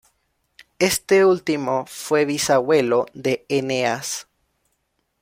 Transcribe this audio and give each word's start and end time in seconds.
Este 0.79 1.25
último 1.25 1.85
fue 1.87 2.25
bisabuelo 2.25 3.05
de 3.13 3.45
Eneas. 3.49 4.25